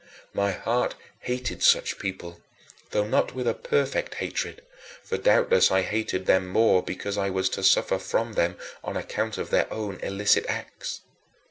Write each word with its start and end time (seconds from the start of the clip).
My 0.33 0.51
heart 0.51 0.95
hated 1.19 1.61
such 1.61 1.99
people, 1.99 2.41
though 2.89 3.05
not 3.05 3.35
with 3.35 3.47
a 3.47 3.53
"perfect 3.53 4.15
hatred"; 4.15 4.63
for 5.03 5.15
doubtless 5.19 5.69
I 5.69 5.83
hated 5.83 6.25
them 6.25 6.47
more 6.49 6.81
because 6.81 7.19
I 7.19 7.29
was 7.29 7.49
to 7.49 7.61
suffer 7.63 7.99
from 7.99 8.33
them 8.33 8.53
than 8.83 8.89
on 8.95 8.97
account 8.97 9.37
of 9.37 9.51
their 9.51 9.71
own 9.71 9.99
illicit 9.99 10.47
acts. 10.49 11.01